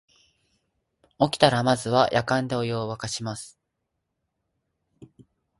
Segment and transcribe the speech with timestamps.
[1.19, 3.59] 起きたらまずはやかんでお湯をわかします